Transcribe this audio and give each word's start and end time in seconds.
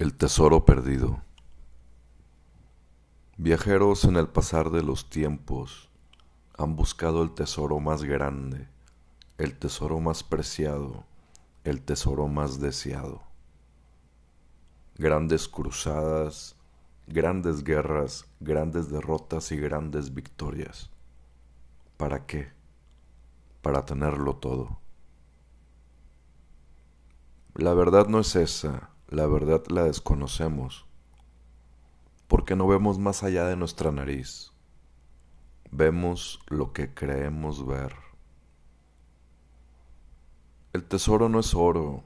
El 0.00 0.14
tesoro 0.14 0.64
perdido. 0.64 1.20
Viajeros 3.36 4.04
en 4.04 4.16
el 4.16 4.28
pasar 4.28 4.70
de 4.70 4.82
los 4.82 5.10
tiempos 5.10 5.90
han 6.56 6.74
buscado 6.74 7.22
el 7.22 7.32
tesoro 7.32 7.80
más 7.80 8.02
grande, 8.04 8.66
el 9.36 9.58
tesoro 9.58 10.00
más 10.00 10.22
preciado, 10.22 11.04
el 11.64 11.82
tesoro 11.82 12.28
más 12.28 12.60
deseado. 12.60 13.20
Grandes 14.96 15.48
cruzadas, 15.48 16.56
grandes 17.06 17.62
guerras, 17.62 18.24
grandes 18.40 18.88
derrotas 18.88 19.52
y 19.52 19.58
grandes 19.58 20.14
victorias. 20.14 20.88
¿Para 21.98 22.24
qué? 22.24 22.50
Para 23.60 23.84
tenerlo 23.84 24.36
todo. 24.36 24.78
La 27.52 27.74
verdad 27.74 28.06
no 28.06 28.20
es 28.20 28.34
esa 28.34 28.89
la 29.10 29.26
verdad 29.26 29.64
la 29.66 29.82
desconocemos, 29.82 30.86
porque 32.28 32.54
no 32.54 32.68
vemos 32.68 33.00
más 33.00 33.24
allá 33.24 33.44
de 33.46 33.56
nuestra 33.56 33.90
nariz, 33.90 34.52
vemos 35.72 36.38
lo 36.46 36.72
que 36.72 36.94
creemos 36.94 37.66
ver. 37.66 37.92
El 40.72 40.84
tesoro 40.84 41.28
no 41.28 41.40
es 41.40 41.56
oro, 41.56 42.04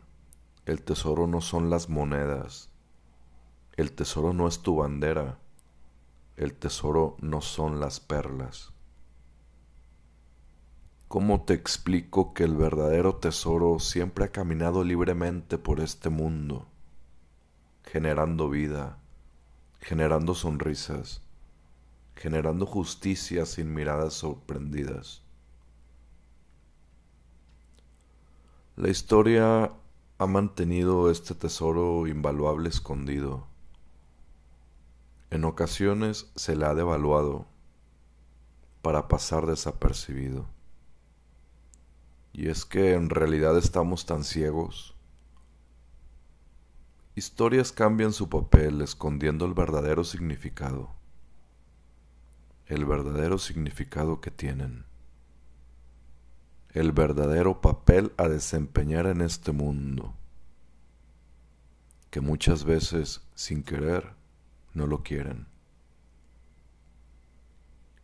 el 0.65 0.83
tesoro 0.83 1.27
no 1.27 1.43
son 1.43 1.69
las 1.69 1.91
monedas, 1.91 2.71
el 3.77 3.93
tesoro 3.93 4.33
no 4.33 4.49
es 4.49 4.61
tu 4.61 4.77
bandera, 4.77 5.39
el 6.39 6.55
tesoro 6.55 7.19
no 7.21 7.43
son 7.43 7.81
las 7.81 8.01
perlas. 8.01 8.73
¿Cómo 11.09 11.45
te 11.45 11.53
explico 11.53 12.33
que 12.33 12.45
el 12.45 12.57
verdadero 12.57 13.17
tesoro 13.17 13.79
siempre 13.79 14.25
ha 14.25 14.33
caminado 14.33 14.85
libremente 14.85 15.59
por 15.59 15.81
este 15.81 16.09
mundo? 16.09 16.67
Generando 17.85 18.49
vida, 18.49 18.99
generando 19.81 20.35
sonrisas, 20.35 21.23
generando 22.17 22.67
justicia 22.67 23.47
sin 23.47 23.73
miradas 23.75 24.15
sorprendidas. 24.15 25.23
La 28.77 28.89
historia 28.89 29.73
ha 30.19 30.27
mantenido 30.27 31.11
este 31.11 31.35
tesoro 31.35 32.07
invaluable 32.07 32.69
escondido. 32.69 33.47
En 35.31 35.45
ocasiones 35.45 36.31
se 36.35 36.57
le 36.57 36.67
ha 36.67 36.75
devaluado 36.75 37.47
para 38.83 39.09
pasar 39.09 39.47
desapercibido. 39.47 40.47
Y 42.33 42.49
es 42.49 42.65
que 42.65 42.95
en 42.95 43.11
realidad 43.11 43.57
estamos 43.57 44.07
tan 44.07 44.25
ciegos 44.25 44.95
Historias 47.17 47.71
cambian 47.71 48.13
su 48.13 48.29
papel 48.29 48.81
escondiendo 48.83 49.45
el 49.45 49.55
verdadero 49.55 50.03
significado, 50.03 50.91
el 52.67 52.85
verdadero 52.85 53.39
significado 53.39 54.21
que 54.21 54.33
tienen, 54.33 54.85
el 56.73 56.91
verdadero 56.91 57.61
papel 57.61 58.13
a 58.17 58.29
desempeñar 58.29 59.07
en 59.07 59.21
este 59.21 59.53
mundo, 59.53 60.13
que 62.11 62.21
muchas 62.21 62.65
veces 62.65 63.21
sin 63.37 63.63
querer 63.63 64.15
no 64.73 64.89
lo 64.89 65.05
quieren. 65.05 65.47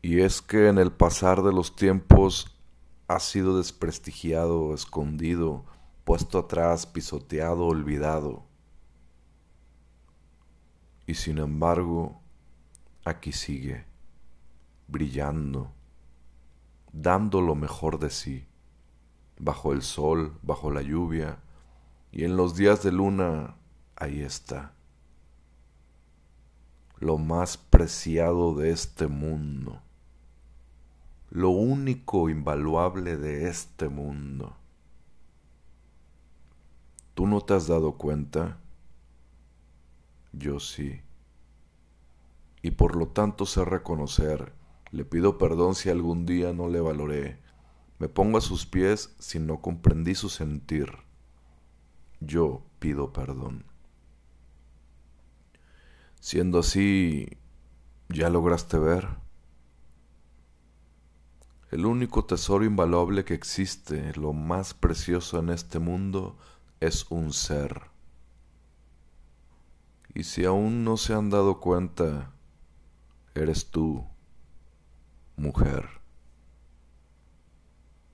Y 0.03 0.21
es 0.21 0.41
que 0.41 0.69
en 0.69 0.79
el 0.79 0.93
pasar 0.93 1.43
de 1.43 1.53
los 1.53 1.75
tiempos 1.75 2.57
ha 3.09 3.19
sido 3.19 3.57
desprestigiado, 3.57 4.73
escondido, 4.73 5.65
puesto 6.05 6.39
atrás, 6.39 6.87
pisoteado, 6.87 7.67
olvidado 7.67 8.49
y 11.11 11.15
sin 11.15 11.39
embargo, 11.39 12.21
aquí 13.05 13.33
sigue, 13.33 13.85
brillando, 14.87 15.73
dando 16.93 17.41
lo 17.41 17.57
mejor 17.57 17.99
de 17.99 18.11
sí, 18.11 18.47
bajo 19.37 19.73
el 19.73 19.83
sol, 19.83 20.39
bajo 20.43 20.71
la 20.71 20.83
lluvia, 20.83 21.41
y 22.13 22.23
en 22.23 22.37
los 22.37 22.55
días 22.55 22.85
de 22.85 22.93
luna, 22.93 23.57
ahí 23.97 24.21
está, 24.21 24.73
lo 27.01 27.19
más 27.19 27.57
preciado 27.57 28.55
de 28.55 28.71
este 28.71 29.09
mundo, 29.09 29.83
lo 31.31 31.51
único 31.51 32.31
invaluable 32.31 33.17
de 33.17 33.49
este 33.49 33.89
mundo. 33.89 34.55
¿Tú 37.15 37.27
no 37.27 37.41
te 37.41 37.55
has 37.55 37.67
dado 37.67 37.97
cuenta? 37.97 38.59
Yo 40.33 40.61
sí. 40.61 41.01
Y 42.63 42.73
por 42.73 42.97
lo 42.97 43.09
tanto 43.09 43.47
sé 43.47 43.65
reconocer, 43.65 44.53
le 44.91 45.05
pido 45.05 45.39
perdón 45.39 45.75
si 45.75 45.89
algún 45.89 46.27
día 46.27 46.53
no 46.53 46.69
le 46.69 46.81
valoré, 46.81 47.41
me 47.99 48.09
pongo 48.09 48.39
a 48.39 48.41
sus 48.41 48.67
pies 48.67 49.15
si 49.19 49.39
no 49.39 49.61
comprendí 49.61 50.15
su 50.15 50.29
sentir. 50.29 50.91
Yo 52.21 52.63
pido 52.79 53.13
perdón. 53.13 53.65
Siendo 56.19 56.59
así, 56.59 57.39
¿ya 58.09 58.29
lograste 58.29 58.79
ver? 58.79 59.09
El 61.71 61.87
único 61.87 62.25
tesoro 62.25 62.65
invaluable 62.65 63.25
que 63.25 63.35
existe, 63.35 64.13
lo 64.17 64.33
más 64.33 64.75
precioso 64.75 65.39
en 65.39 65.51
este 65.51 65.79
mundo, 65.79 66.37
es 66.81 67.07
un 67.11 67.33
ser. 67.33 67.83
Y 70.15 70.25
si 70.25 70.45
aún 70.45 70.83
no 70.83 70.97
se 70.97 71.15
han 71.15 71.31
dado 71.31 71.61
cuenta, 71.61 72.33
eres 73.35 73.71
tú, 73.71 74.07
mujer. 75.37 76.00